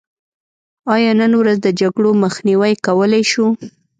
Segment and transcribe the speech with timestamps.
[0.95, 3.45] آیا نن ورځ د جګړو مخنیوی کولی شو؟